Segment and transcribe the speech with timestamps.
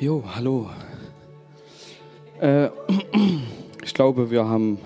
[0.00, 0.70] Jo, hallo.
[2.40, 2.70] Äh,
[3.84, 4.78] ich glaube, wir haben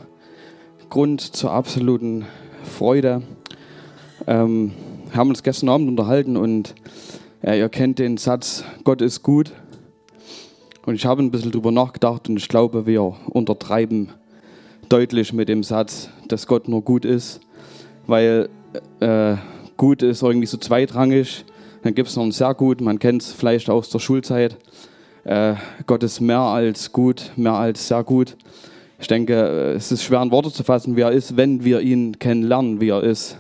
[0.91, 2.25] Grund zur absoluten
[2.65, 3.23] Freude.
[4.27, 4.73] Ähm,
[5.13, 6.75] haben uns gestern Abend unterhalten und
[7.45, 9.53] äh, ihr kennt den Satz, Gott ist gut.
[10.85, 14.09] Und ich habe ein bisschen drüber nachgedacht und ich glaube, wir untertreiben
[14.89, 17.39] deutlich mit dem Satz, dass Gott nur gut ist,
[18.09, 18.49] weil
[18.99, 19.37] äh,
[19.77, 21.45] gut ist irgendwie so zweitrangig.
[21.85, 24.57] Dann gibt es noch ein sehr gut, man kennt es vielleicht aus der Schulzeit.
[25.25, 25.55] Äh,
[25.87, 28.37] Gott ist mehr als gut, mehr als sehr gut.
[28.99, 29.35] Ich denke,
[29.75, 32.91] es ist schwer in Worte zu fassen, wie er ist, wenn wir ihn kennenlernen, wie
[32.91, 33.39] er ist.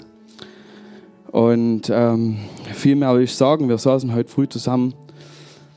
[1.30, 2.38] Und ähm,
[2.72, 4.94] viel mehr will ich sagen, wir saßen heute früh zusammen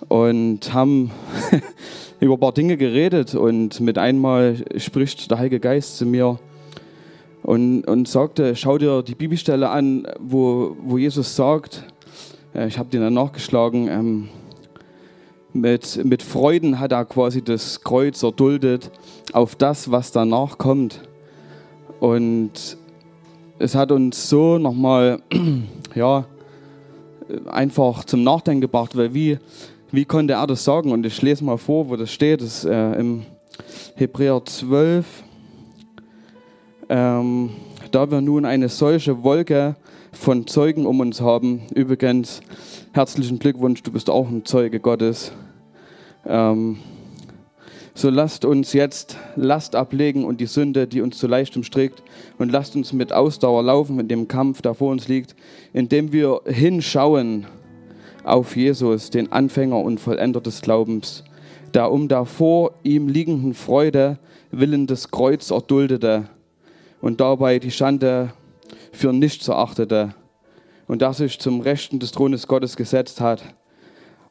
[0.07, 1.11] und haben
[2.21, 6.39] über ein paar Dinge geredet und mit einmal spricht der Heilige Geist zu mir
[7.43, 11.83] und, und sagte, schau dir die Bibelstelle an, wo, wo Jesus sagt,
[12.53, 14.29] äh, ich habe den dann nachgeschlagen, ähm,
[15.61, 18.91] mit, mit Freuden hat er quasi das Kreuz erduldet
[19.33, 21.01] auf das, was danach kommt.
[21.99, 22.77] Und
[23.59, 25.21] es hat uns so nochmal,
[25.95, 26.25] ja,
[27.47, 29.39] einfach zum Nachdenken gebracht, weil wie,
[29.91, 30.91] wie konnte er das sagen?
[30.91, 33.23] Und ich lese mal vor, wo das steht, das ist äh, im
[33.95, 35.05] Hebräer 12.
[36.89, 37.49] Ähm,
[37.91, 39.75] da wir nun eine solche Wolke
[40.11, 42.41] von Zeugen um uns haben, übrigens
[42.93, 45.31] herzlichen Glückwunsch, du bist auch ein Zeuge Gottes.
[46.27, 46.77] Ähm,
[47.93, 52.03] so lasst uns jetzt Last ablegen und die Sünde, die uns zu leicht umstrickt,
[52.37, 55.35] und lasst uns mit Ausdauer laufen in dem Kampf, der vor uns liegt,
[55.73, 57.47] indem wir hinschauen
[58.23, 61.23] auf Jesus, den Anfänger und Vollender des Glaubens,
[61.73, 64.19] der um der vor ihm liegenden Freude
[64.51, 66.29] willen des Kreuz erduldete
[67.01, 68.33] und dabei die Schande
[68.91, 70.13] für nichts erachtete
[70.87, 73.43] und der sich zum Rechten des Thrones Gottes gesetzt hat.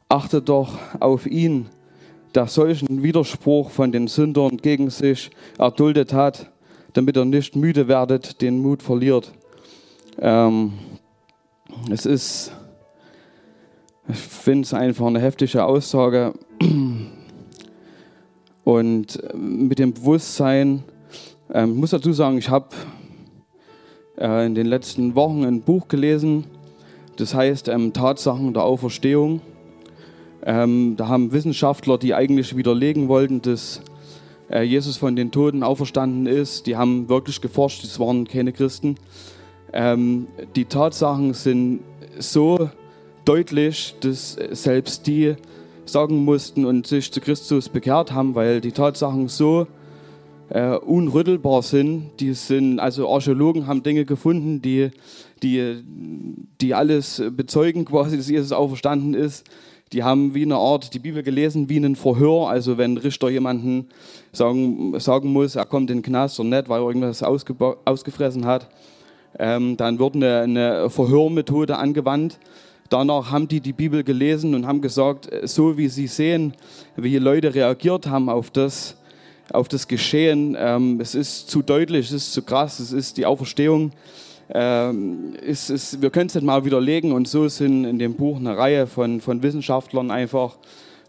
[0.09, 1.67] Achtet doch auf ihn,
[2.35, 6.51] der solchen Widerspruch von den Sündern gegen sich erduldet hat,
[6.93, 9.31] damit er nicht müde werdet, den Mut verliert.
[10.19, 10.73] Ähm,
[11.91, 12.51] es ist,
[14.09, 16.33] ich finde es einfach eine heftige Aussage.
[18.63, 20.83] Und mit dem Bewusstsein,
[21.53, 22.69] ähm, ich muss dazu sagen, ich habe
[24.17, 26.45] äh, in den letzten Wochen ein Buch gelesen,
[27.15, 29.41] das heißt ähm, Tatsachen der Auferstehung.
[30.47, 33.81] Ähm, da haben Wissenschaftler, die eigentlich widerlegen wollten, dass
[34.49, 38.95] äh, Jesus von den Toten auferstanden ist, die haben wirklich geforscht, das waren keine Christen.
[39.73, 41.81] Ähm, die Tatsachen sind
[42.17, 42.69] so
[43.25, 45.35] deutlich, dass selbst die
[45.83, 49.67] sagen mussten und sich zu Christus bekehrt haben, weil die Tatsachen so
[50.47, 52.11] äh, unrüttelbar sind.
[52.21, 54.91] Die sind, also Archäologen haben Dinge gefunden, die,
[55.43, 55.83] die,
[56.61, 59.43] die alles bezeugen, quasi, dass Jesus auferstanden ist
[59.93, 62.49] die haben wie eine Art die Bibel gelesen, wie ein Verhör.
[62.49, 63.87] Also wenn Richter jemanden
[64.33, 68.67] sagen, sagen muss, er kommt in den Knast oder nicht, weil er irgendwas ausgefressen hat,
[69.39, 72.37] ähm, dann wird eine, eine Verhörmethode angewandt.
[72.89, 76.53] Danach haben die die Bibel gelesen und haben gesagt, so wie sie sehen,
[76.95, 78.95] wie Leute reagiert haben auf das,
[79.51, 83.25] auf das Geschehen, ähm, es ist zu deutlich, es ist zu krass, es ist die
[83.25, 83.91] Auferstehung
[84.53, 88.37] ähm, ist, ist, wir können es nicht mal widerlegen und so sind in dem Buch
[88.37, 90.57] eine Reihe von, von Wissenschaftlern einfach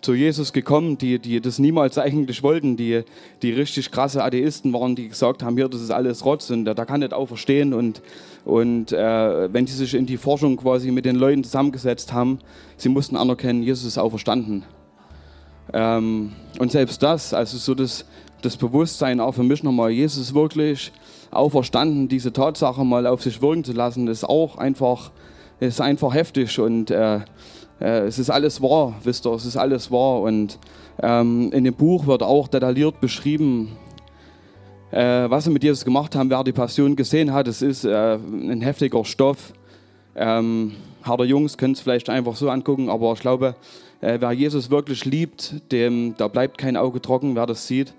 [0.00, 3.02] zu Jesus gekommen, die, die das niemals eigentlich wollten, die,
[3.42, 6.74] die richtig krasse Atheisten waren, die gesagt haben, hier, das ist alles Rotz und der
[6.74, 8.00] kann nicht auferstehen und,
[8.44, 12.38] und äh, wenn die sich in die Forschung quasi mit den Leuten zusammengesetzt haben,
[12.76, 14.64] sie mussten anerkennen, Jesus ist auferstanden.
[15.72, 18.04] Ähm, und selbst das, also so das,
[18.42, 20.92] das Bewusstsein auch für mich nochmal, Jesus wirklich
[21.30, 25.10] auferstanden, diese Tatsache mal auf sich wirken zu lassen, ist auch einfach,
[25.60, 27.20] ist einfach heftig und äh,
[27.80, 30.58] äh, es ist alles wahr, wisst ihr, es ist alles wahr und
[31.02, 33.76] ähm, in dem Buch wird auch detailliert beschrieben,
[34.90, 37.46] äh, was sie mit Jesus gemacht haben, wer die Passion gesehen hat.
[37.46, 39.52] Es ist äh, ein heftiger Stoff.
[40.16, 40.72] Ähm,
[41.02, 43.54] harter Jungs können es vielleicht einfach so angucken, aber ich glaube,
[44.00, 47.94] äh, wer Jesus wirklich liebt, dem, da bleibt kein Auge trocken, wer das sieht.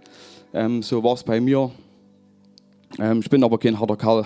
[0.53, 1.71] Ähm, so war es bei mir.
[2.99, 4.25] Ähm, ich bin aber kein harter Kerl.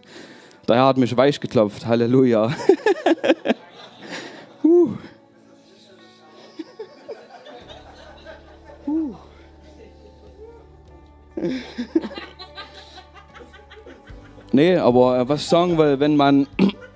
[0.68, 1.86] Der Herr hat mich weich geklopft.
[1.86, 2.46] Halleluja.
[4.64, 4.88] uh.
[8.86, 9.14] uh.
[14.52, 16.46] nee, aber äh, was ich sagen will, wenn man,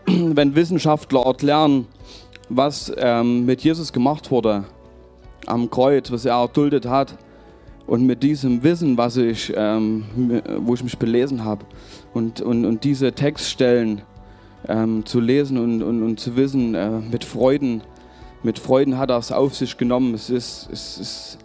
[0.06, 1.86] wenn Wissenschaftler erklären,
[2.48, 4.64] was ähm, mit Jesus gemacht wurde
[5.46, 7.14] am Kreuz, was er erduldet hat,
[7.86, 10.04] und mit diesem Wissen, was ich, ähm,
[10.58, 11.64] wo ich mich belesen habe,
[12.14, 14.02] und, und, und diese Textstellen
[14.68, 17.82] ähm, zu lesen und, und, und zu wissen, äh, mit Freuden
[18.42, 20.14] mit Freuden hat er es auf sich genommen.
[20.14, 21.38] Es ist, es ist,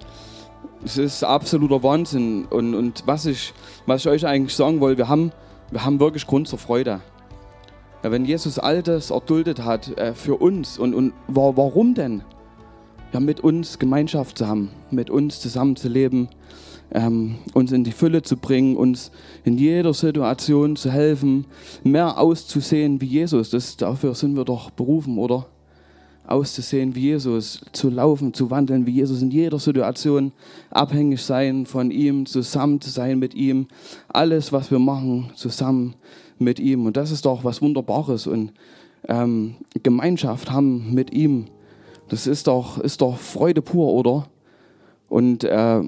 [0.83, 2.45] es ist absoluter Wahnsinn.
[2.45, 3.53] Und, und was, ich,
[3.85, 5.31] was ich euch eigentlich sagen wollte, wir haben,
[5.71, 7.01] wir haben wirklich Grund zur Freude.
[8.03, 12.23] Ja, wenn Jesus all das erduldet hat äh, für uns und, und warum denn?
[13.13, 16.27] Ja, mit uns Gemeinschaft zu haben, mit uns zusammenzuleben,
[16.91, 19.11] ähm, uns in die Fülle zu bringen, uns
[19.45, 21.45] in jeder Situation zu helfen,
[21.85, 23.49] mehr auszusehen wie Jesus.
[23.49, 25.47] Das, dafür sind wir doch berufen, oder?
[26.27, 30.33] Auszusehen wie Jesus, zu laufen, zu wandeln wie Jesus, in jeder Situation
[30.69, 33.67] abhängig sein von ihm, zusammen zu sein mit ihm,
[34.09, 35.95] alles, was wir machen, zusammen
[36.39, 36.85] mit ihm.
[36.85, 38.51] Und das ist doch was Wunderbares und
[39.07, 41.45] ähm, Gemeinschaft haben mit ihm.
[42.09, 44.27] Das ist doch, ist doch Freude pur, oder?
[45.09, 45.81] Und äh,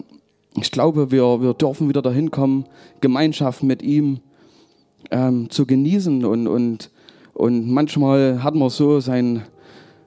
[0.55, 2.65] ich glaube, wir, wir dürfen wieder dahin kommen,
[3.01, 4.19] Gemeinschaft mit ihm
[5.11, 6.25] ähm, zu genießen.
[6.25, 6.91] Und, und,
[7.33, 9.43] und manchmal hat man so sein,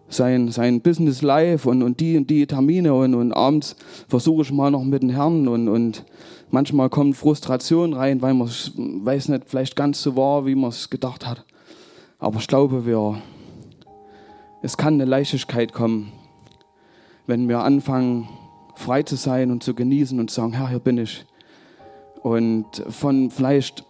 [0.08, 3.76] sein, sein Business Life und, und die und die Termine und, und abends
[4.08, 6.04] versuche ich mal noch mit dem Herrn und, und
[6.50, 10.90] manchmal kommt Frustration rein, weil man weiß nicht vielleicht ganz so war, wie man es
[10.90, 11.44] gedacht hat.
[12.18, 13.20] Aber ich glaube, wir,
[14.62, 16.12] es kann eine Leichtigkeit kommen,
[17.26, 18.28] wenn wir anfangen,
[18.76, 21.24] frei zu sein und zu genießen und zu sagen, Herr, hier bin ich.
[22.22, 23.84] Und von vielleicht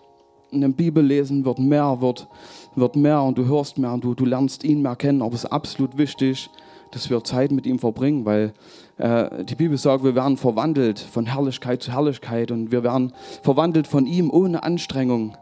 [0.50, 2.26] einem Bibellesen wird mehr, wird,
[2.74, 5.20] wird mehr und du hörst mehr und du, du lernst ihn mehr kennen.
[5.20, 6.48] Aber es ist absolut wichtig,
[6.90, 8.54] dass wir Zeit mit ihm verbringen, weil
[8.96, 13.86] äh, die Bibel sagt, wir werden verwandelt von Herrlichkeit zu Herrlichkeit und wir werden verwandelt
[13.86, 15.36] von ihm ohne Anstrengung.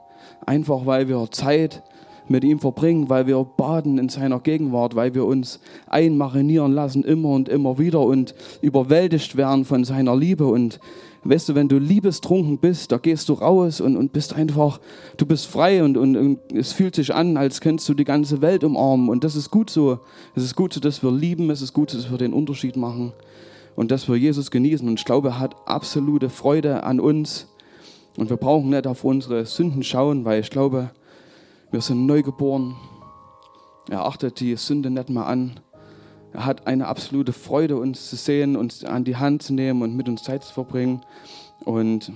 [0.44, 1.84] Einfach weil wir Zeit
[2.30, 7.30] mit ihm verbringen, weil wir baden in seiner Gegenwart, weil wir uns einmarinieren lassen immer
[7.30, 10.46] und immer wieder und überwältigt werden von seiner Liebe.
[10.46, 10.78] Und
[11.24, 14.80] weißt du, wenn du liebestrunken bist, da gehst du raus und, und bist einfach,
[15.16, 18.40] du bist frei und, und, und es fühlt sich an, als könntest du die ganze
[18.40, 19.08] Welt umarmen.
[19.08, 19.98] Und das ist gut so.
[20.36, 22.76] Es ist gut so, dass wir lieben, es ist gut so, dass wir den Unterschied
[22.76, 23.12] machen
[23.74, 24.86] und dass wir Jesus genießen.
[24.86, 27.48] Und ich glaube, er hat absolute Freude an uns.
[28.16, 30.90] Und wir brauchen nicht auf unsere Sünden schauen, weil ich glaube,
[31.70, 32.76] wir sind neu geboren.
[33.88, 35.60] Er achtet die Sünde nicht mehr an.
[36.32, 39.96] Er hat eine absolute Freude, uns zu sehen, uns an die Hand zu nehmen und
[39.96, 41.04] mit uns Zeit zu verbringen
[41.64, 42.12] und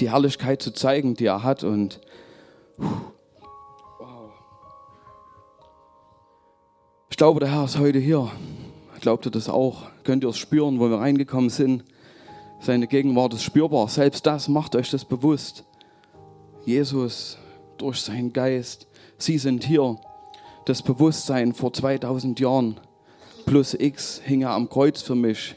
[0.00, 1.64] die Herrlichkeit zu zeigen, die er hat.
[1.64, 2.00] Und
[7.10, 8.30] ich glaube, der Herr ist heute hier.
[9.00, 9.84] Glaubt ihr das auch?
[10.04, 11.84] Könnt ihr es spüren, wo wir reingekommen sind?
[12.60, 13.88] Seine Gegenwart ist spürbar.
[13.88, 15.64] Selbst das macht euch das bewusst.
[16.64, 17.38] Jesus
[17.78, 18.86] durch seinen Geist.
[19.16, 19.96] Sie sind hier.
[20.64, 22.78] Das Bewusstsein vor 2000 Jahren
[23.46, 25.56] plus X hing er am Kreuz für mich.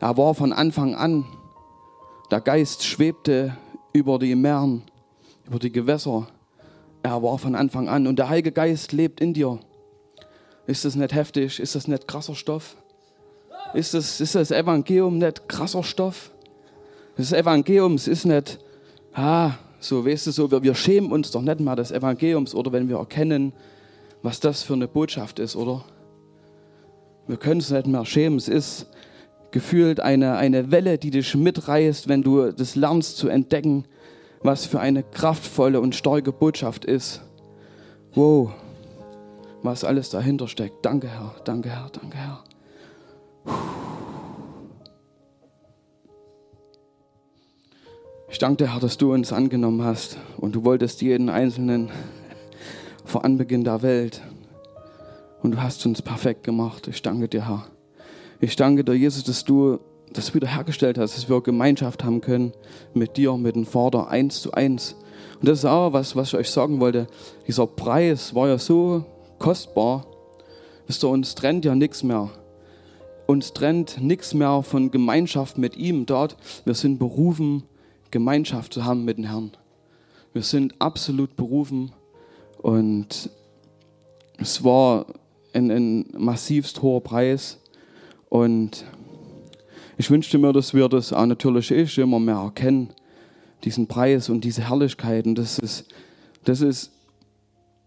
[0.00, 1.24] Er war von Anfang an.
[2.30, 3.56] Der Geist schwebte
[3.94, 4.82] über die Meeren,
[5.46, 6.28] über die Gewässer.
[7.02, 9.58] Er war von Anfang an und der Heilige Geist lebt in dir.
[10.66, 11.60] Ist das nicht heftig?
[11.60, 12.76] Ist das nicht krasser Stoff?
[13.72, 16.30] Ist das, ist das Evangelium nicht krasser Stoff?
[17.16, 18.58] Das Evangelium ist nicht,
[19.14, 19.52] ah,
[19.84, 22.88] so, weißt du, so, wir, wir schämen uns doch nicht mal des Evangeliums oder wenn
[22.88, 23.52] wir erkennen,
[24.22, 25.84] was das für eine Botschaft ist, oder?
[27.26, 28.38] Wir können es nicht mehr schämen.
[28.38, 28.86] Es ist
[29.50, 33.84] gefühlt eine, eine Welle, die dich mitreißt, wenn du das lernst zu entdecken,
[34.42, 37.22] was für eine kraftvolle und starke Botschaft ist.
[38.14, 38.52] Wow,
[39.62, 40.84] was alles dahinter steckt.
[40.84, 42.44] Danke, Herr, danke, Herr, danke, Herr.
[43.44, 44.03] Puh.
[48.34, 51.88] Ich danke dir, Herr, dass du uns angenommen hast und du wolltest jeden Einzelnen
[53.04, 54.22] vor Anbeginn der Welt.
[55.40, 56.88] Und du hast uns perfekt gemacht.
[56.88, 57.66] Ich danke dir, Herr.
[58.40, 59.78] Ich danke dir, Jesus, dass du
[60.12, 62.52] das wiederhergestellt hast, dass wir Gemeinschaft haben können
[62.92, 64.96] mit dir, mit dem Vater, eins zu eins.
[65.38, 67.06] Und das ist auch was, was ich euch sagen wollte.
[67.46, 69.04] Dieser Preis war ja so
[69.38, 70.08] kostbar,
[70.88, 72.30] dass uns trennt ja nichts mehr.
[73.28, 76.36] Uns trennt nichts mehr von Gemeinschaft mit ihm dort.
[76.64, 77.62] Wir sind berufen,
[78.14, 79.50] Gemeinschaft zu haben mit dem Herrn.
[80.32, 81.90] Wir sind absolut berufen
[82.62, 83.28] und
[84.38, 85.06] es war
[85.52, 87.58] ein, ein massivst hoher Preis
[88.28, 88.84] und
[89.98, 92.90] ich wünschte mir, dass wir das auch natürlich ich immer mehr erkennen,
[93.64, 95.84] diesen Preis und diese Herrlichkeit und dass es,
[96.44, 96.92] dass es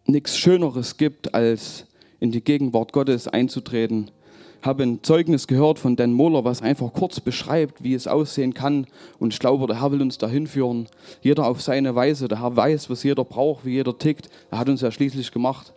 [0.07, 1.85] nichts Schöneres gibt, als
[2.19, 4.11] in die Gegenwart Gottes einzutreten
[4.61, 8.87] habe ein Zeugnis gehört von Dan Mohler, was einfach kurz beschreibt, wie es aussehen kann.
[9.19, 10.87] Und ich glaube, der Herr will uns dahin führen.
[11.21, 12.27] Jeder auf seine Weise.
[12.27, 14.29] Der Herr weiß, was jeder braucht, wie jeder tickt.
[14.51, 15.73] Er hat uns ja schließlich gemacht.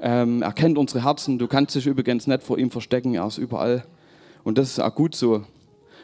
[0.00, 1.38] Ähm, er kennt unsere Herzen.
[1.38, 3.14] Du kannst dich übrigens nicht vor ihm verstecken.
[3.14, 3.84] Er ist überall.
[4.42, 5.42] Und das ist auch gut so.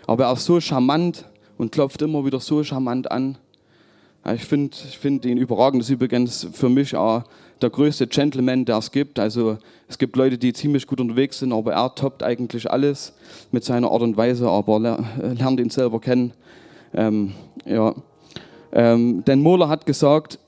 [0.06, 1.26] Aber er ist so charmant
[1.58, 3.38] und klopft immer wieder so charmant an.
[4.34, 5.82] Ich finde ich find ihn überragend.
[5.82, 7.24] Das ist übrigens für mich auch
[7.62, 9.18] der größte Gentleman, der es gibt.
[9.18, 9.56] Also
[9.88, 13.14] es gibt Leute, die ziemlich gut unterwegs sind, aber er toppt eigentlich alles
[13.50, 16.32] mit seiner Art und Weise, aber lernt ihn selber kennen.
[16.94, 17.32] Ähm,
[17.64, 17.94] ja.
[18.72, 20.38] Ähm, denn Mohler hat gesagt,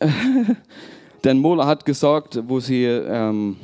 [1.24, 3.56] denn Mohler hat gesagt, wo sie ähm,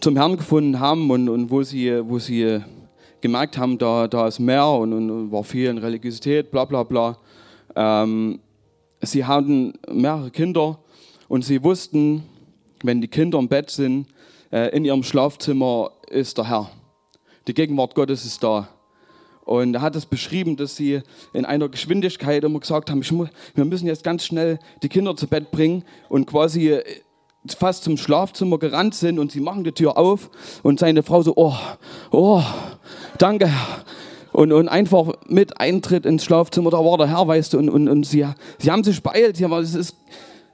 [0.00, 2.60] zum Herrn gefunden haben und, und wo, sie, wo sie
[3.20, 7.16] gemerkt haben, da, da ist mehr und, und war viel in Religiosität, bla bla bla.
[7.76, 8.40] Ähm,
[9.02, 10.78] sie hatten mehrere Kinder
[11.28, 12.24] und sie wussten,
[12.82, 14.06] wenn die Kinder im Bett sind,
[14.52, 16.70] äh, in ihrem Schlafzimmer ist der Herr.
[17.46, 18.68] Die Gegenwart Gottes ist da.
[19.44, 21.02] Und er hat es beschrieben, dass sie
[21.34, 25.26] in einer Geschwindigkeit immer gesagt haben, muss, wir müssen jetzt ganz schnell die Kinder zu
[25.26, 26.82] Bett bringen und quasi äh,
[27.52, 30.30] fast zum Schlafzimmer gerannt sind und sie machen die Tür auf
[30.62, 31.54] und seine Frau so, oh,
[32.10, 32.42] oh,
[33.18, 33.84] danke Herr.
[34.34, 37.88] Und, und einfach mit Eintritt ins Schlafzimmer, da war der Herr, weißt du, und, und,
[37.88, 38.26] und sie,
[38.58, 39.96] sie haben sich beeilt, sie haben, es ist,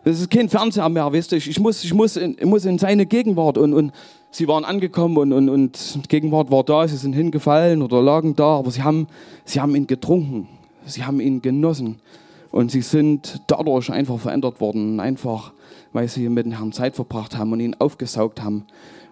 [0.04, 2.66] es ist kein Fernseher mehr, weißt du, ich, ich, muss, ich, muss, in, ich muss
[2.66, 3.92] in seine Gegenwart und, und
[4.30, 8.58] sie waren angekommen und, und, und Gegenwart war da, sie sind hingefallen oder lagen da,
[8.58, 9.06] aber sie haben,
[9.46, 10.46] sie haben ihn getrunken,
[10.84, 12.00] sie haben ihn genossen
[12.50, 15.52] und sie sind dadurch einfach verändert worden, einfach
[15.94, 18.66] weil sie mit dem Herrn Zeit verbracht haben und ihn aufgesaugt haben.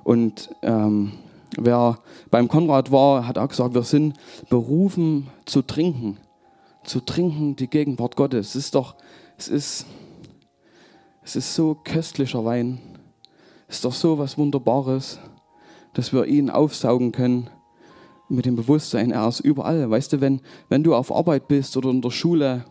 [0.05, 1.13] Und ähm,
[1.57, 1.99] wer
[2.31, 4.15] beim Konrad war, hat auch gesagt, wir sind
[4.49, 6.19] berufen zu trinken,
[6.85, 8.51] zu trinken die Gegenwart Gottes.
[8.51, 8.97] Es ist doch,
[9.37, 9.87] es ist,
[11.23, 12.81] es ist so köstlicher Wein.
[13.69, 15.19] Ist doch so was Wunderbares,
[15.93, 17.51] dass wir ihn aufsaugen können
[18.29, 19.91] mit dem Bewusstsein, er ist überall.
[19.91, 22.65] Weißt du, wenn, wenn du auf Arbeit bist oder in der Schule,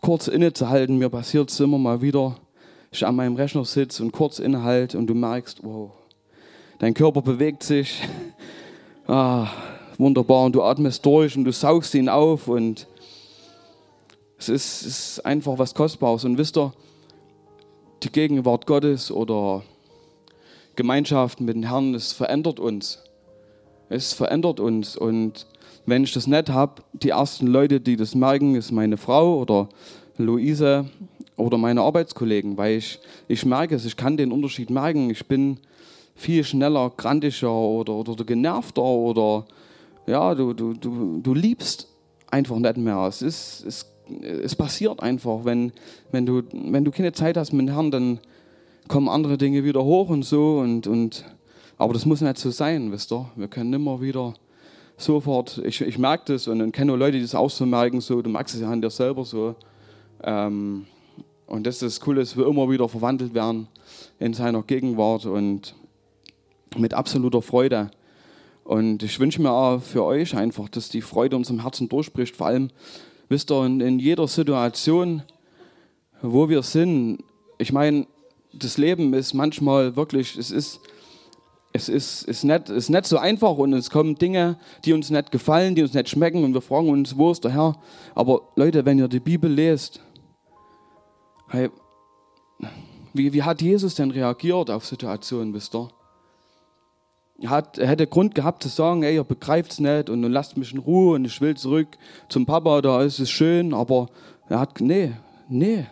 [0.00, 2.36] kurz innezuhalten, mir passiert es immer mal wieder,
[2.90, 5.92] ich an meinem Rechner sitze und kurz innehalte und du merkst, wow,
[6.82, 8.02] dein Körper bewegt sich,
[9.06, 9.46] ah,
[9.98, 12.88] wunderbar, und du atmest durch und du saugst ihn auf und
[14.36, 16.24] es ist, ist einfach was Kostbares.
[16.24, 16.72] Und wisst ihr,
[18.02, 19.62] die Gegenwart Gottes oder
[20.74, 22.98] Gemeinschaft mit dem Herrn, es verändert uns.
[23.88, 24.96] Es verändert uns.
[24.96, 25.46] Und
[25.86, 29.68] wenn ich das nicht habe, die ersten Leute, die das merken, ist meine Frau oder
[30.18, 30.90] Luise
[31.36, 32.98] oder meine Arbeitskollegen, weil ich,
[33.28, 35.10] ich merke es, ich kann den Unterschied merken.
[35.10, 35.60] Ich bin
[36.14, 39.44] viel schneller, grantischer oder, oder genervter oder
[40.06, 41.88] ja, du, du, du, du liebst
[42.30, 43.06] einfach nicht mehr.
[43.06, 45.72] Es ist, es es passiert einfach, wenn,
[46.10, 48.20] wenn, du, wenn du keine Zeit hast mit dem Herrn, dann
[48.88, 50.58] kommen andere Dinge wieder hoch und so.
[50.58, 51.24] Und, und,
[51.78, 53.30] aber das muss nicht so sein, wisst ihr?
[53.36, 54.34] Wir können immer wieder
[54.96, 58.22] sofort, ich, ich merke das und dann kenne Leute, die das auch so merken, so,
[58.22, 59.54] du merkst es ja an dir selber so.
[60.22, 60.86] Ähm,
[61.46, 63.68] und das ist das Coole, dass wir immer wieder verwandelt werden
[64.18, 65.74] in seiner Gegenwart und
[66.78, 67.90] mit absoluter Freude.
[68.64, 72.46] Und ich wünsche mir auch für euch einfach, dass die Freude unserem Herzen durchbricht, vor
[72.46, 72.70] allem
[73.32, 75.22] Wisst ihr, in jeder Situation,
[76.20, 77.24] wo wir sind,
[77.56, 78.06] ich meine,
[78.52, 80.80] das Leben ist manchmal wirklich, es ist,
[81.72, 85.30] es ist, ist, nicht, ist nicht so einfach und es kommen Dinge, die uns nicht
[85.30, 87.80] gefallen, die uns nicht schmecken und wir fragen uns, wo ist der Herr?
[88.14, 90.02] Aber Leute, wenn ihr die Bibel lest,
[91.48, 91.70] hey,
[93.14, 95.88] wie, wie hat Jesus denn reagiert auf Situationen, wisst ihr?
[97.42, 99.26] Er, hat, hätte Grund gehabt zu sagen, ey, ihr
[99.68, 101.88] es nicht und, und lasst mich in Ruhe und ich will zurück
[102.28, 104.08] zum Papa, da ist es schön, aber
[104.48, 105.12] er hat, nee,
[105.48, 105.86] nee,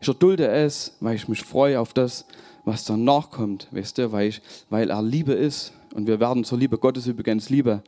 [0.00, 2.24] ich erdulde es, weil ich mich freue auf das,
[2.64, 6.58] was danach kommt, weißt du, weil, ich, weil er Liebe ist und wir werden zur
[6.58, 7.82] Liebe Gottes übrigens Liebe.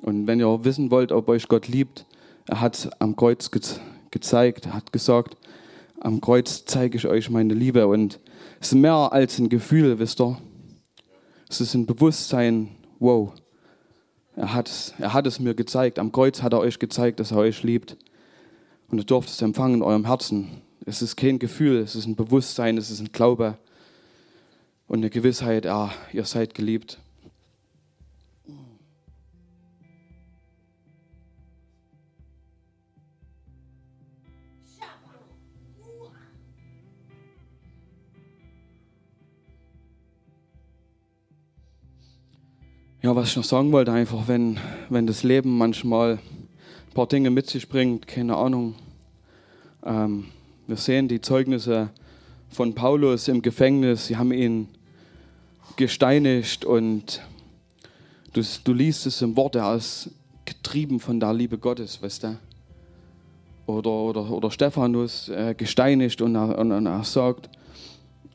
[0.00, 2.06] Und wenn ihr wissen wollt, ob euch Gott liebt,
[2.46, 3.60] er hat am Kreuz ge
[4.12, 5.36] gezeigt, er hat gesagt,
[5.98, 8.20] am Kreuz zeige ich euch meine Liebe und
[8.60, 10.36] es ist mehr als ein Gefühl, wisst ihr.
[11.52, 13.30] Es ist ein Bewusstsein, wow,
[14.36, 15.98] er hat, es, er hat es mir gezeigt.
[15.98, 17.98] Am Kreuz hat er euch gezeigt, dass er euch liebt.
[18.88, 20.62] Und ihr dürft es empfangen in eurem Herzen.
[20.86, 23.58] Es ist kein Gefühl, es ist ein Bewusstsein, es ist ein Glaube
[24.88, 26.98] und eine Gewissheit, ah, ihr seid geliebt.
[43.04, 47.30] Ja, was ich noch sagen wollte, einfach, wenn, wenn das Leben manchmal ein paar Dinge
[47.30, 48.76] mit sich bringt, keine Ahnung.
[49.84, 50.26] Ähm,
[50.68, 51.90] wir sehen die Zeugnisse
[52.48, 54.68] von Paulus im Gefängnis, sie haben ihn
[55.74, 57.22] gesteinigt und
[58.34, 60.08] du, du liest es im Wort, er ist
[60.44, 62.38] getrieben von der Liebe Gottes, weißt du?
[63.66, 67.48] Oder, oder, oder Stephanus äh, gesteinigt und er, und er sagt,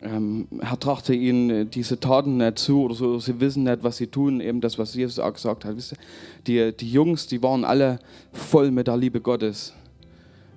[0.02, 4.08] ähm, Herr, trachte ihnen diese Taten nicht zu oder so, sie wissen nicht, was sie
[4.08, 5.76] tun, eben das, was Jesus auch gesagt hat.
[5.76, 5.94] Wisst
[6.46, 8.00] ihr, die, die Jungs, die waren alle
[8.32, 9.74] voll mit der Liebe Gottes.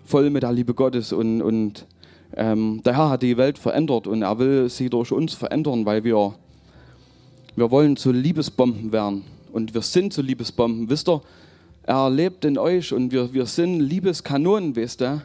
[0.05, 1.87] Voll mit der Liebe Gottes und, und
[2.37, 6.05] ähm, der Herr hat die Welt verändert und er will sie durch uns verändern, weil
[6.05, 6.35] wir,
[7.57, 10.91] wir wollen zu Liebesbomben werden und wir sind zu Liebesbomben.
[10.91, 11.23] Wisst ihr,
[11.85, 15.23] er lebt in euch und wir, wir sind Liebeskanonen, wisst ihr.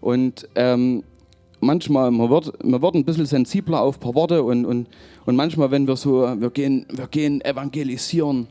[0.00, 1.02] Und ähm,
[1.60, 4.86] manchmal, man wird, man wird ein bisschen sensibler auf ein paar Worte und, und,
[5.26, 8.46] und manchmal, wenn wir so, wir gehen, wir gehen evangelisieren.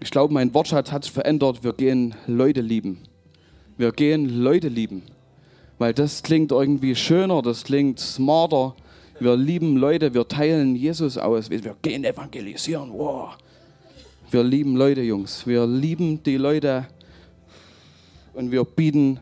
[0.00, 1.64] Ich glaube, mein Wortschatz hat sich verändert.
[1.64, 2.98] Wir gehen Leute lieben.
[3.76, 5.02] Wir gehen Leute lieben.
[5.78, 8.74] Weil das klingt irgendwie schöner, das klingt smarter.
[9.20, 11.50] Wir lieben Leute, wir teilen Jesus aus.
[11.50, 12.92] Wir gehen evangelisieren.
[12.92, 13.36] Wow.
[14.30, 15.46] Wir lieben Leute, Jungs.
[15.46, 16.86] Wir lieben die Leute
[18.34, 19.18] und wir bieten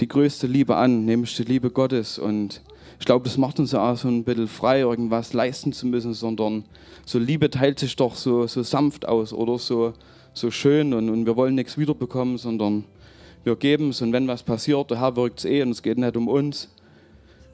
[0.00, 2.18] die größte Liebe an, nämlich die Liebe Gottes.
[2.18, 2.60] Und
[2.98, 6.64] ich glaube, das macht uns auch so ein bisschen frei, irgendwas leisten zu müssen, sondern
[7.04, 9.92] so Liebe teilt sich doch so, so sanft aus oder so,
[10.34, 12.84] so schön und, und wir wollen nichts wiederbekommen, sondern
[13.44, 15.98] wir geben es und wenn was passiert, der Herr wirkt es eh und es geht
[15.98, 16.68] nicht um uns.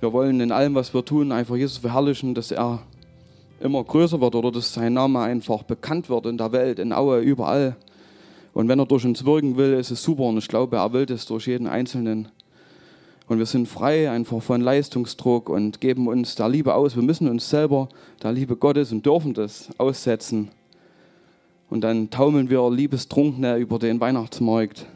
[0.00, 2.82] Wir wollen in allem, was wir tun, einfach Jesus verherrlichen, dass er
[3.60, 7.20] immer größer wird oder dass sein Name einfach bekannt wird in der Welt, in Aue,
[7.20, 7.76] überall.
[8.58, 11.06] Und wenn er durch uns wirken will, ist es super und ich glaube, er will
[11.06, 12.26] das durch jeden Einzelnen.
[13.28, 16.96] Und wir sind frei einfach von Leistungsdruck und geben uns der Liebe aus.
[16.96, 17.88] Wir müssen uns selber
[18.20, 20.48] der Liebe Gottes und dürfen das aussetzen.
[21.70, 24.86] Und dann taumeln wir Liebestrunkene über den Weihnachtsmarkt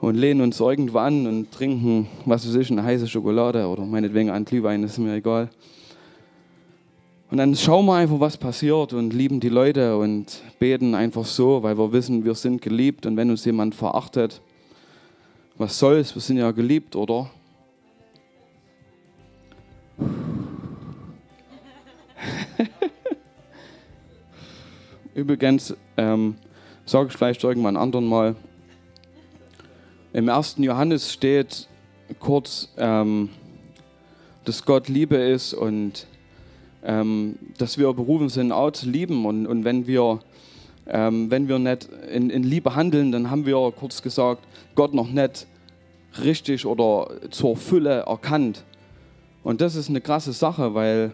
[0.00, 4.28] und lehnen uns irgendwo an und trinken, was weiß ich, eine heiße Schokolade oder meinetwegen
[4.28, 5.48] ein Glühwein, ist mir egal.
[7.32, 11.62] Und dann schauen wir einfach, was passiert und lieben die Leute und beten einfach so,
[11.62, 13.06] weil wir wissen, wir sind geliebt.
[13.06, 14.42] Und wenn uns jemand verachtet,
[15.56, 17.30] was soll's, wir sind ja geliebt, oder?
[25.14, 26.34] Übrigens, ähm,
[26.84, 28.36] sage ich vielleicht irgendwann anderen mal,
[30.12, 31.66] im ersten Johannes steht
[32.20, 33.30] kurz, ähm,
[34.44, 36.06] dass Gott Liebe ist und
[36.84, 39.24] ähm, dass wir berufen sind, auch zu lieben.
[39.24, 40.20] Und, und wenn, wir,
[40.86, 44.42] ähm, wenn wir nicht in, in Liebe handeln, dann haben wir kurz gesagt,
[44.74, 45.46] Gott noch nicht
[46.22, 48.64] richtig oder zur Fülle erkannt.
[49.42, 51.12] Und das ist eine krasse Sache, weil,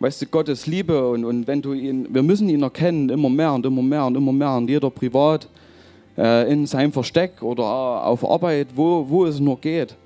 [0.00, 3.28] weißt du, Gott ist Liebe und, und wenn du ihn, wir müssen ihn erkennen, immer
[3.28, 5.48] mehr und immer mehr und immer mehr und jeder privat,
[6.16, 7.62] äh, in seinem Versteck oder
[8.04, 9.96] auf Arbeit, wo, wo es nur geht.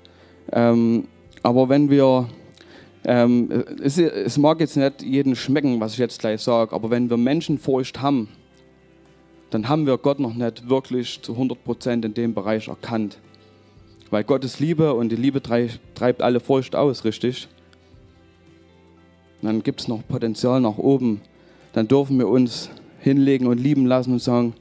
[0.51, 1.07] Ähm,
[1.41, 2.27] aber wenn wir,
[3.05, 7.09] ähm, es, es mag jetzt nicht jeden schmecken, was ich jetzt gleich sage, aber wenn
[7.09, 8.29] wir Menschenfurcht haben,
[9.49, 13.19] dann haben wir Gott noch nicht wirklich zu 100% in dem Bereich erkannt.
[14.09, 17.47] Weil Gott ist Liebe und die Liebe treibt alle Furcht aus, richtig?
[19.43, 21.21] dann gibt es noch Potenzial nach oben.
[21.73, 24.53] Dann dürfen wir uns hinlegen und lieben lassen und sagen,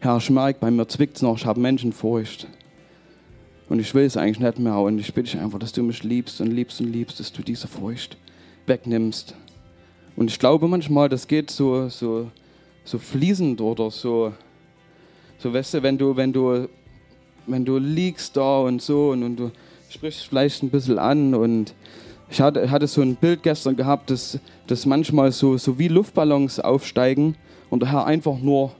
[0.00, 2.46] Herr, ich merke, bei mir zwickt es noch, ich habe Menschenfurcht.
[3.68, 4.78] Und ich will es eigentlich nicht mehr.
[4.78, 7.42] Und ich bitte dich einfach, dass du mich liebst und liebst und liebst, dass du
[7.42, 8.16] diese Furcht
[8.66, 9.34] wegnimmst.
[10.16, 12.30] Und ich glaube manchmal, das geht so, so,
[12.84, 14.32] so fließend oder so,
[15.38, 16.68] so weißt du, wenn du, wenn du
[17.46, 19.50] wenn du liegst da und so und, und du
[19.88, 21.74] sprichst vielleicht ein bisschen an und
[22.30, 26.58] ich hatte, hatte so ein Bild gestern gehabt, dass, dass manchmal so, so wie Luftballons
[26.58, 27.36] aufsteigen
[27.70, 28.72] und der Herr einfach nur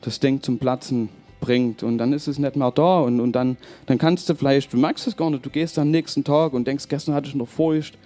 [0.00, 1.08] das Ding zum Platzen
[1.50, 4.72] bringt und dann ist es nicht mehr da und, und dann, dann kannst du vielleicht,
[4.72, 7.34] du merkst es gar nicht, du gehst am nächsten Tag und denkst, gestern hatte ich
[7.34, 7.98] noch Furcht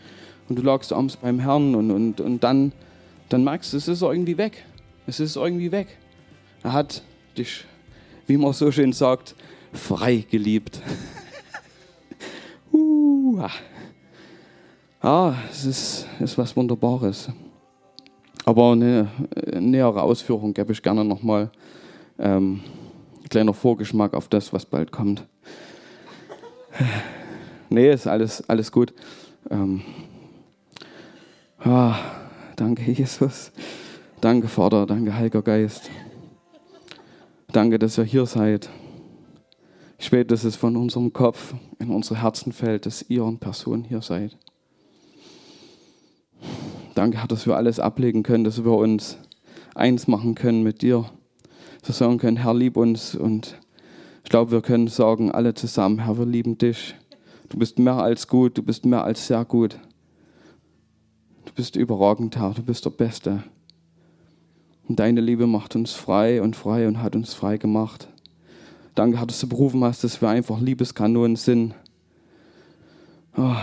[0.48, 2.72] und du lagst abends beim Herrn und, und, und dann,
[3.28, 4.64] dann merkst du, es ist irgendwie weg.
[5.06, 5.88] Es ist irgendwie weg.
[6.62, 7.02] Er hat
[7.36, 7.66] dich
[8.26, 9.34] wie man so schön sagt,
[9.72, 10.80] frei geliebt.
[12.72, 13.42] uh,
[15.00, 17.28] ah, es ist, ist was Wunderbares.
[18.46, 19.08] Aber eine,
[19.58, 21.50] nähere Ausführung gebe ich gerne nochmal.
[22.18, 22.60] Ähm,
[23.30, 25.26] kleiner Vorgeschmack auf das, was bald kommt.
[27.70, 28.92] nee, ist alles, alles gut.
[29.50, 29.82] Ähm,
[31.58, 31.96] ah,
[32.56, 33.52] danke, Jesus.
[34.20, 34.86] Danke, Vater.
[34.86, 35.90] Danke, Heiliger Geist.
[37.52, 38.68] Danke, dass ihr hier seid.
[39.98, 43.84] Ich bete, dass es von unserem Kopf in unsere Herzen fällt, dass ihr in Person
[43.84, 44.36] hier seid.
[46.94, 49.18] Danke, Herr, dass wir alles ablegen können, dass wir uns
[49.74, 51.06] eins machen können mit dir
[51.84, 53.14] so sagen können, Herr, lieb uns.
[53.14, 53.58] Und
[54.24, 56.94] ich glaube, wir können sagen, alle zusammen, Herr, wir lieben dich.
[57.50, 59.78] Du bist mehr als gut, du bist mehr als sehr gut.
[61.44, 63.44] Du bist überragend, Herr, du bist der Beste.
[64.88, 68.08] Und deine Liebe macht uns frei und frei und hat uns frei gemacht.
[68.94, 71.74] Danke, Herr, dass du berufen hast, dass wir einfach Liebeskanonen sind.
[73.36, 73.56] Oh.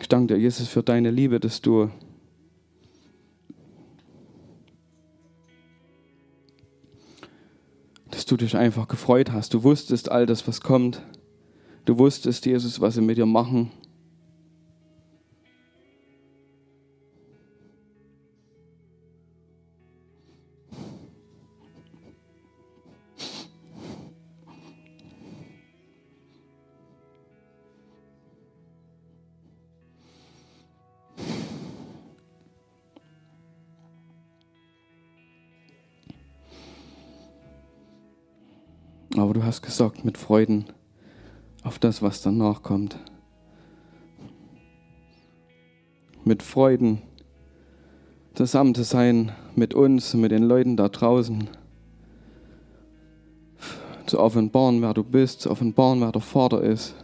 [0.00, 1.90] Ich danke dir, Jesus, für deine Liebe, dass du
[8.20, 9.54] dass du dich einfach gefreut hast.
[9.54, 11.00] Du wusstest all das, was kommt.
[11.86, 13.70] Du wusstest, Jesus, was sie mit dir machen.
[39.80, 40.66] Gesagt, mit Freuden
[41.62, 42.98] auf das, was danach kommt.
[46.22, 47.00] Mit Freuden
[48.34, 51.48] zusammen zu sein mit uns, mit den Leuten da draußen.
[54.04, 56.94] Zu offenbaren, wer du bist, zu offenbaren, wer der Vater ist.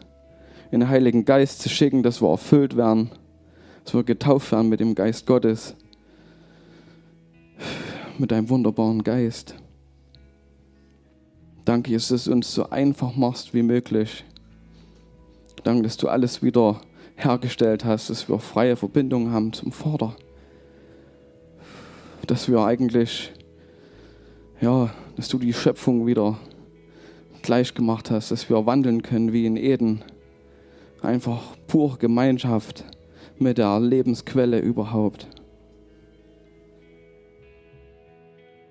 [0.70, 3.10] In den Heiligen Geist zu schicken, dass wir erfüllt werden,
[3.84, 5.74] dass wir getauft werden mit dem Geist Gottes.
[8.18, 9.54] Mit deinem wunderbaren Geist.
[11.66, 14.24] Danke, Jesus, dass du uns so einfach machst wie möglich.
[15.64, 16.80] Danke, dass du alles wieder
[17.16, 20.14] hergestellt hast, dass wir freie Verbindungen haben zum Vater.
[22.28, 23.32] Dass wir eigentlich,
[24.60, 26.38] ja, dass du die Schöpfung wieder
[27.42, 30.04] gleich gemacht hast, dass wir wandeln können wie in Eden.
[31.02, 32.84] Einfach pure Gemeinschaft
[33.40, 35.26] mit der Lebensquelle überhaupt.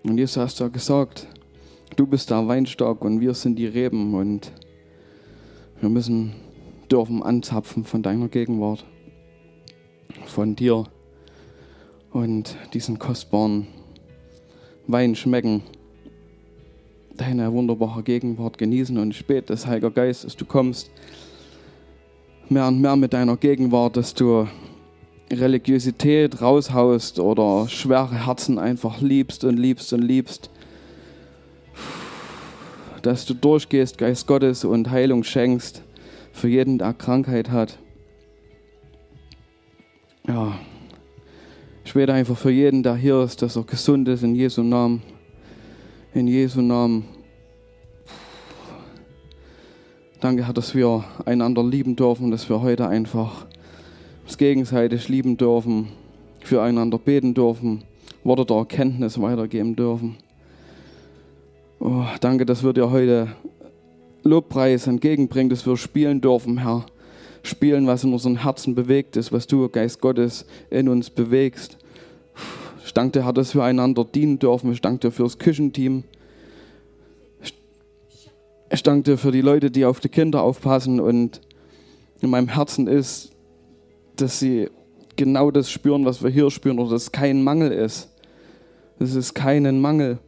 [0.04, 1.28] Und Jesus hast ja gesagt,
[1.96, 4.52] Du bist der Weinstock und wir sind die Reben und
[5.80, 6.34] wir müssen
[6.92, 8.86] dürfen anzapfen von deiner Gegenwart,
[10.26, 10.86] von dir
[12.12, 13.68] und diesen kostbaren
[14.88, 15.64] Wein schmecken,
[17.16, 20.92] deine wunderbare Gegenwart genießen und spät des Heiliger Geist, dass du kommst,
[22.50, 24.48] mehr und mehr mit deiner Gegenwart, dass du
[25.32, 30.50] Religiosität raushaust oder schwere Herzen einfach liebst und liebst und liebst
[33.06, 35.84] dass du durchgehst, Geist Gottes, und Heilung schenkst
[36.32, 37.78] für jeden, der Krankheit hat.
[40.28, 40.58] Ja,
[41.84, 45.04] ich bete einfach für jeden, der hier ist, dass er gesund ist, in Jesu Namen.
[46.16, 47.06] In Jesu Namen.
[50.20, 53.46] Danke, Herr, dass wir einander lieben dürfen, dass wir heute einfach
[54.24, 55.90] uns gegenseitig lieben dürfen,
[56.40, 57.84] füreinander beten dürfen,
[58.24, 60.18] Worte der Erkenntnis weitergeben dürfen.
[61.80, 63.36] Oh, danke, dass wir dir heute
[64.24, 66.86] Lobpreis entgegenbringen, dass wir spielen dürfen, Herr.
[67.44, 71.78] Spielen, was in unseren Herzen bewegt ist, was du, Geist Gottes, in uns bewegst.
[72.84, 74.72] Ich danke dir, Herr, dass wir einander dienen dürfen.
[74.72, 76.06] Ich danke dir fürs Küchenteam.
[78.72, 81.00] Ich danke dir für die Leute, die auf die Kinder aufpassen.
[81.00, 81.42] Und
[82.22, 83.32] in meinem Herzen ist,
[84.16, 84.70] dass sie
[85.18, 88.10] genau das spüren, was wir hier spüren, oder dass es kein Mangel ist.
[88.98, 90.20] Das ist keinen Mangel.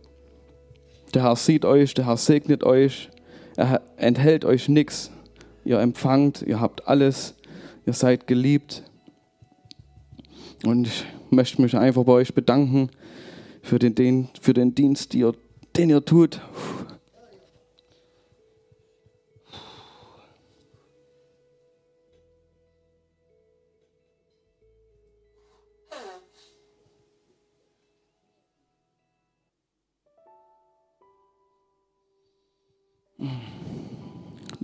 [1.13, 3.09] Der Herr sieht euch, der Herr segnet euch,
[3.55, 5.11] er enthält euch nichts.
[5.63, 7.35] Ihr empfangt, ihr habt alles,
[7.85, 8.83] ihr seid geliebt.
[10.65, 12.89] Und ich möchte mich einfach bei euch bedanken
[13.61, 15.33] für den, für den Dienst, ihr,
[15.75, 16.41] den ihr tut.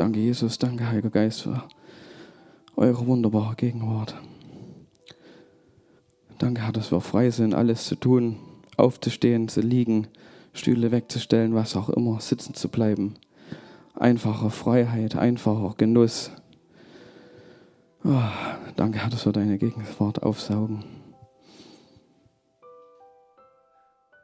[0.04, 0.60] Danke, Jesus.
[0.60, 1.64] Danke, Heiliger Geist, für
[2.76, 4.16] eure wunderbare Gegenwart.
[6.40, 8.36] Danke, Herr, dass wir frei sind, alles zu tun,
[8.76, 10.10] aufzustehen, zu liegen,
[10.52, 13.14] Stühle wegzustellen, was auch immer, sitzen zu bleiben.
[13.96, 16.32] Einfache Freiheit, einfacher Genuss.
[18.04, 18.24] Oh,
[18.76, 20.84] danke, Herr, dass wir deine Gegenwart aufsaugen.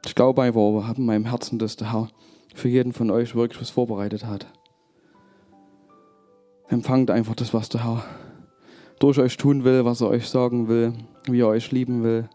[0.04, 2.10] Ich glaube einfach, wir haben in meinem Herzen, dass der Herr
[2.54, 4.46] für jeden von euch wirklich was vorbereitet hat.
[6.70, 8.04] Empfangt einfach das, was der Herr
[9.00, 10.92] durch euch tun will, was er euch sagen will,
[11.26, 12.28] wie er euch lieben will.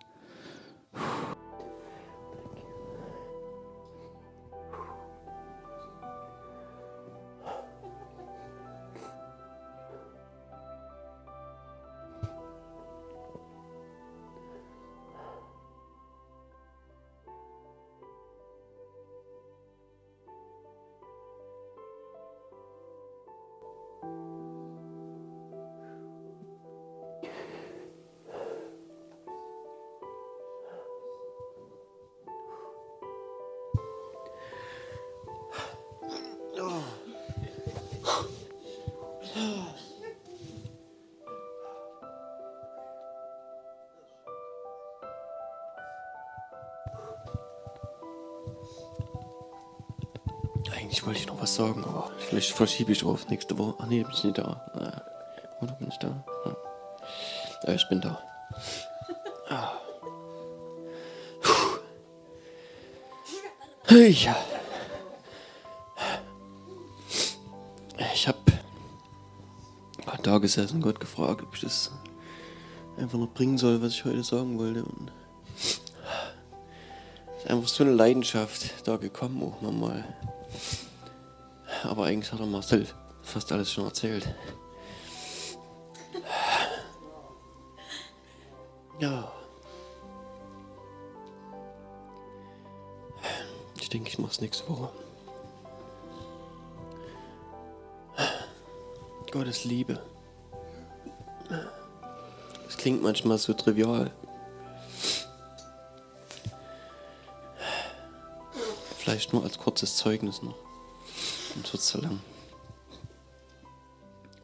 [50.74, 53.76] Eigentlich wollte ich noch was sagen, aber vielleicht verschiebe ich auf nächste Woche.
[53.80, 54.66] Ach nee, bin ich nicht da.
[54.76, 56.24] Äh, oder bin ich da?
[56.46, 56.56] Ja.
[57.68, 58.20] ja ich bin da.
[59.50, 59.72] Ah.
[63.90, 64.36] Ja.
[68.14, 68.40] Ich habe
[70.26, 71.92] da gesessen und Gott gefragt, ob ich das
[72.98, 74.84] einfach noch bringen soll, was ich heute sagen wollte.
[74.84, 75.12] Und
[77.38, 80.04] ist einfach so eine Leidenschaft da gekommen, auch nochmal.
[81.90, 82.88] Aber eigentlich hat er Marcel
[83.22, 84.28] fast alles schon erzählt.
[89.00, 89.32] Ja.
[93.80, 94.90] Ich denke, ich mach's nächste Woche.
[99.32, 100.02] Gottes Liebe.
[102.66, 104.12] Das klingt manchmal so trivial.
[108.98, 110.65] Vielleicht nur als kurzes Zeugnis noch.
[111.56, 112.20] Sonst wird zu lang.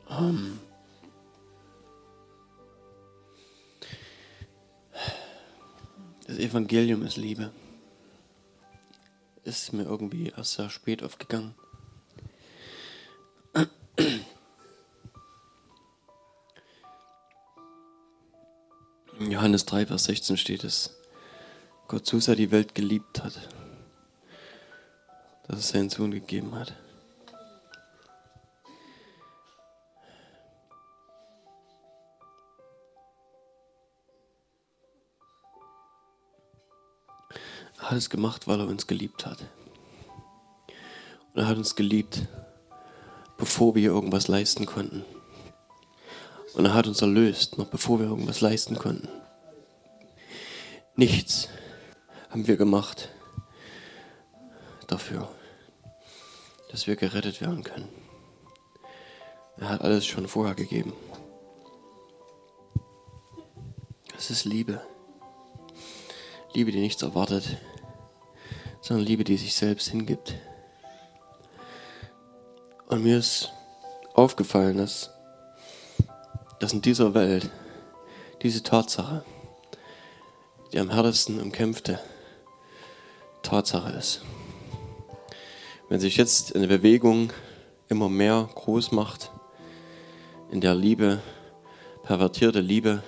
[0.08, 0.60] Um.
[6.26, 7.52] Das Evangelium ist Liebe.
[9.43, 11.54] Ist mir irgendwie erst sehr spät aufgegangen.
[19.19, 20.97] In Johannes 3, Vers 16 steht es,
[21.89, 23.50] Gott so sehr die Welt geliebt hat,
[25.47, 26.74] dass es seinen Sohn gegeben hat.
[37.91, 39.39] Hat es gemacht, weil er uns geliebt hat.
[41.34, 42.27] Und er hat uns geliebt,
[43.38, 45.04] bevor wir irgendwas leisten konnten.
[46.54, 49.10] Und er hat uns erlöst, noch bevor wir irgendwas leisten konnten.
[50.95, 51.49] Nichts
[52.30, 53.10] haben wir gemacht
[54.88, 55.30] dafür,
[56.69, 57.89] dass wir gerettet werden können.
[59.58, 60.93] Er hat alles schon vorher gegeben.
[64.13, 64.82] Das ist Liebe.
[66.54, 67.58] Liebe, die nichts erwartet,
[68.82, 70.36] sondern Liebe, die sich selbst hingibt.
[72.88, 73.52] Und mir ist
[74.13, 75.12] aufgefallen, dass
[76.60, 77.50] dass in dieser Welt
[78.44, 79.24] diese Tatsache
[80.72, 82.00] die am härtesten umkämpfte
[83.44, 84.22] Tatsache ist.
[85.89, 87.34] Wenn sich jetzt eine Bewegung
[87.89, 89.32] immer mehr groß macht,
[90.50, 91.22] in der Liebe,
[92.04, 93.04] pervertierte Liebe,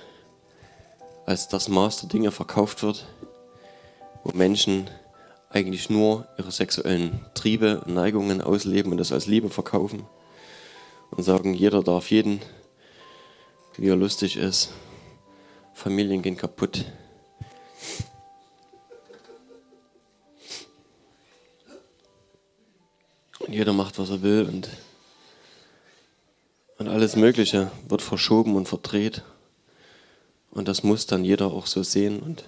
[1.26, 3.06] als das Maß der Dinge verkauft wird,
[4.26, 4.90] wo Menschen
[5.54, 10.04] eigentlich nur ihre sexuellen Triebe Neigungen ausleben und das als Liebe verkaufen
[11.12, 12.42] und sagen, jeder darf jeden
[13.78, 14.70] wie er lustig ist.
[15.74, 16.86] Familien gehen kaputt.
[23.40, 24.70] Und jeder macht, was er will und,
[26.78, 29.24] und alles Mögliche wird verschoben und verdreht.
[30.52, 32.48] Und das muss dann jeder auch so sehen und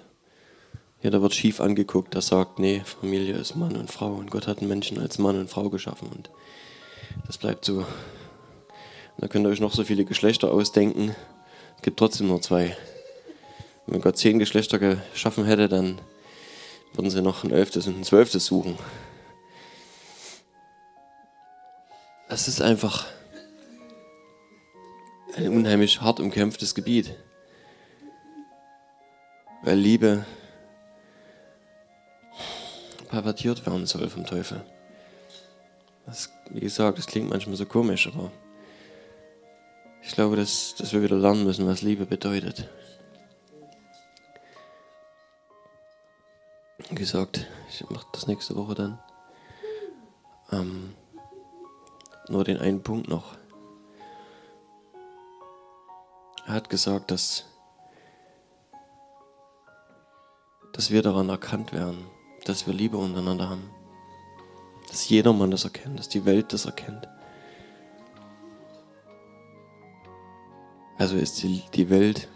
[1.05, 4.57] jeder wird schief angeguckt, der sagt, nee, Familie ist Mann und Frau und Gott hat
[4.57, 6.31] einen Menschen als Mann und Frau geschaffen und
[7.27, 7.85] das bleibt so.
[9.19, 11.15] Da könnt ihr euch noch so viele Geschlechter ausdenken.
[11.75, 12.75] Es gibt trotzdem nur zwei.
[13.85, 16.01] Wenn Gott zehn Geschlechter geschaffen hätte, dann
[16.93, 18.75] würden sie noch ein elftes und ein zwölftes suchen.
[22.29, 23.05] Es ist einfach
[25.35, 27.15] ein unheimlich hart umkämpftes Gebiet.
[29.61, 30.25] Weil Liebe
[33.07, 34.63] pervertiert werden soll vom Teufel.
[36.05, 38.31] Das, wie gesagt, das klingt manchmal so komisch, aber
[40.03, 42.69] ich glaube, dass, dass wir wieder lernen müssen, was Liebe bedeutet.
[46.89, 48.99] Wie gesagt, ich mache das nächste Woche dann.
[50.51, 50.93] Ähm,
[52.29, 53.35] nur den einen Punkt noch.
[56.45, 57.45] Er hat gesagt, dass,
[60.73, 62.05] dass wir daran erkannt werden,
[62.45, 63.69] dass wir Liebe untereinander haben.
[64.88, 67.08] Dass jedermann das erkennt, dass die Welt das erkennt.
[70.97, 72.29] Also ist die, Welt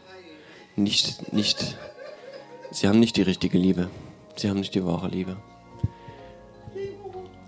[0.76, 1.78] nicht, nicht,
[2.72, 3.90] sie haben nicht die richtige Liebe.
[4.36, 5.38] Sie haben nicht die wahre Liebe.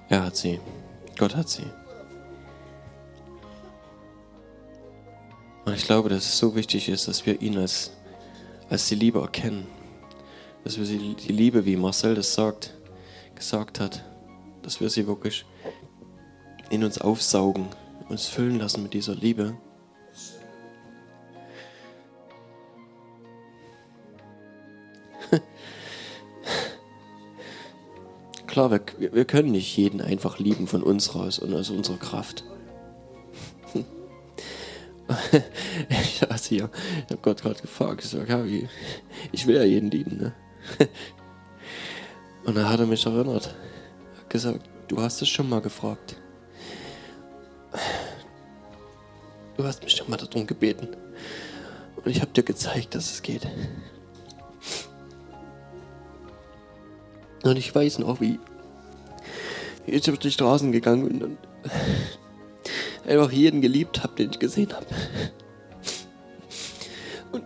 [0.07, 0.59] Er hat sie.
[1.17, 1.65] Gott hat sie.
[5.65, 7.91] Und ich glaube, dass es so wichtig ist, dass wir ihn als,
[8.69, 9.67] als die Liebe erkennen.
[10.63, 12.73] Dass wir die Liebe, wie Marcel das sagt,
[13.35, 14.03] gesagt hat,
[14.61, 15.45] dass wir sie wirklich
[16.69, 17.67] in uns aufsaugen,
[18.09, 19.57] uns füllen lassen mit dieser Liebe.
[28.47, 32.43] Klar, wir, wir können nicht jeden einfach lieben von uns raus und aus unserer Kraft.
[35.89, 36.69] ich saß hier,
[37.05, 38.27] ich habe Gott gerade gefragt, ich sag,
[39.31, 40.33] ich will ja jeden lieben, ne?
[42.43, 43.47] Und dann hat er mich erinnert,
[44.19, 46.15] hat gesagt, du hast es schon mal gefragt.
[49.57, 50.87] Du hast mich schon mal darum gebeten.
[51.97, 53.47] Und ich habe dir gezeigt, dass es geht.
[57.43, 58.39] Und ich weiß noch, wie
[59.85, 61.37] ich durch die Straßen gegangen bin und
[63.07, 64.85] einfach jeden geliebt habe, den ich gesehen habe.
[67.31, 67.43] Und,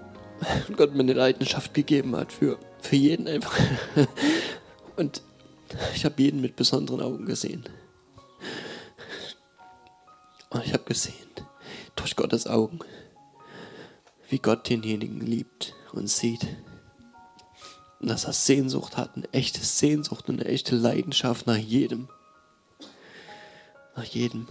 [0.78, 3.60] Gott mir eine Leidenschaft gegeben hat für, für jeden einfach.
[4.96, 5.22] Und
[5.94, 7.68] ich habe jeden mit besonderen Augen gesehen.
[10.50, 11.30] Und ich habe gesehen,
[11.96, 12.80] durch Gottes Augen,
[14.30, 16.48] wie Gott denjenigen liebt und sieht.
[18.00, 22.08] Und dass er Sehnsucht hat, eine echte Sehnsucht und eine echte Leidenschaft nach jedem.
[23.96, 24.48] Nach jedem.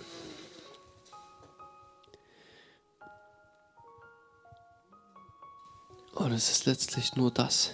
[6.14, 7.70] Und es ist letztlich nur das,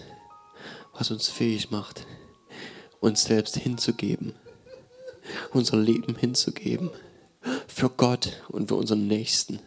[1.00, 2.06] was uns fähig macht,
[3.00, 4.34] uns selbst hinzugeben,
[5.52, 6.90] unser Leben hinzugeben,
[7.66, 9.60] für Gott und für unseren Nächsten.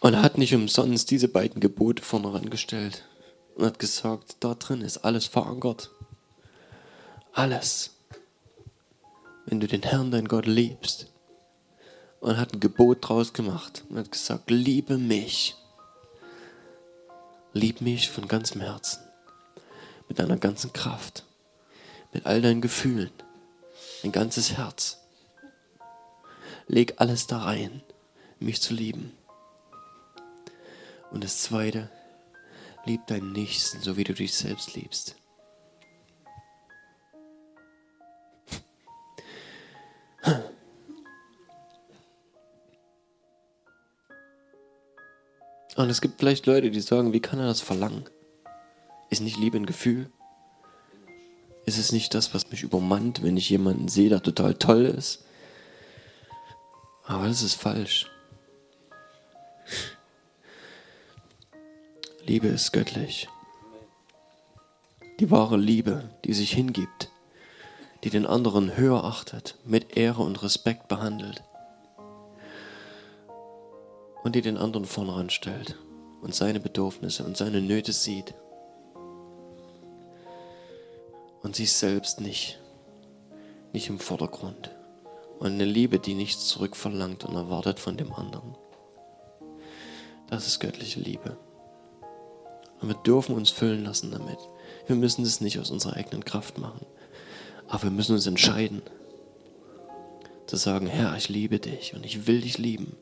[0.00, 3.04] Und er hat nicht umsonst diese beiden Gebote vorne herangestellt
[3.54, 5.90] und hat gesagt, da drin ist alles verankert.
[7.32, 7.96] Alles.
[9.46, 11.06] Wenn du den Herrn, dein Gott, liebst,
[12.20, 15.56] und hat ein Gebot draus gemacht und hat gesagt, liebe mich.
[17.56, 19.00] Lieb mich von ganzem Herzen,
[20.08, 21.22] mit deiner ganzen Kraft,
[22.12, 23.12] mit all deinen Gefühlen,
[24.02, 24.98] dein ganzes Herz.
[26.66, 27.80] Leg alles da rein,
[28.40, 29.16] mich zu lieben.
[31.12, 31.88] Und das Zweite,
[32.86, 35.14] lieb deinen Nächsten, so wie du dich selbst liebst.
[45.76, 48.04] Und es gibt vielleicht Leute, die sagen, wie kann er das verlangen?
[49.10, 50.10] Ist nicht Liebe ein Gefühl?
[51.66, 55.24] Ist es nicht das, was mich übermannt, wenn ich jemanden sehe, der total toll ist?
[57.04, 58.06] Aber das ist falsch.
[62.24, 63.28] Liebe ist göttlich.
[65.20, 67.10] Die wahre Liebe, die sich hingibt,
[68.04, 71.42] die den anderen höher achtet, mit Ehre und Respekt behandelt
[74.24, 75.76] und die den anderen vorne anstellt
[76.22, 78.34] und seine Bedürfnisse und seine Nöte sieht
[81.42, 82.58] und sich selbst nicht,
[83.72, 84.70] nicht im Vordergrund.
[85.38, 88.56] Und eine Liebe, die nichts zurückverlangt und erwartet von dem anderen.
[90.30, 91.36] Das ist göttliche Liebe.
[92.80, 94.38] Und wir dürfen uns füllen lassen damit.
[94.86, 96.86] Wir müssen es nicht aus unserer eigenen Kraft machen.
[97.68, 98.80] Aber wir müssen uns entscheiden,
[100.46, 102.96] zu sagen, Herr, ich liebe dich und ich will dich lieben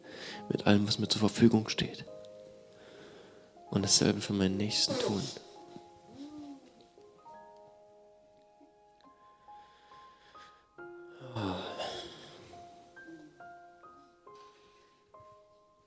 [0.49, 2.05] mit allem, was mir zur Verfügung steht.
[3.71, 5.23] Und dasselbe für meinen Nächsten tun.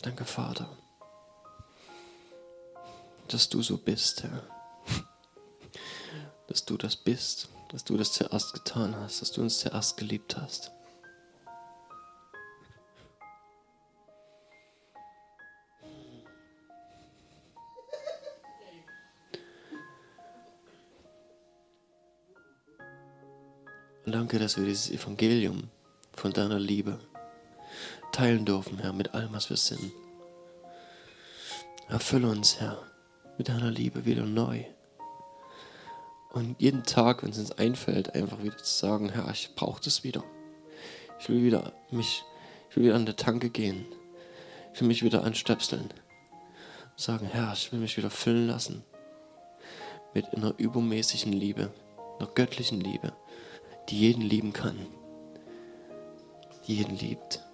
[0.06, 0.70] Danke, Vater,
[3.28, 4.44] dass du so bist, Herr.
[6.48, 10.38] Dass du das bist, dass du das zuerst getan hast, dass du uns zuerst geliebt
[10.38, 10.75] hast.
[24.16, 25.64] Danke, dass wir dieses Evangelium
[26.14, 27.00] von deiner Liebe
[28.14, 29.92] teilen dürfen, Herr, mit allem, was wir sind.
[31.90, 32.82] Erfülle uns, Herr,
[33.38, 34.64] mit deiner Liebe wieder neu.
[36.32, 40.06] Und jeden Tag, wenn es uns einfällt, einfach wieder zu sagen, Herr, ich brauche das
[40.06, 40.24] wieder.
[41.20, 42.24] Ich will wieder mich,
[42.70, 43.86] ich will wieder an der Tanke gehen.
[44.74, 45.94] Ich will mich wieder anstöpseln.
[46.96, 48.86] Sagen, Herr, ich will mich wieder füllen lassen.
[50.14, 51.74] Mit einer übermäßigen Liebe,
[52.18, 53.12] einer göttlichen Liebe
[53.90, 54.78] die jeden lieben kann,
[56.68, 57.45] die jeden liebt.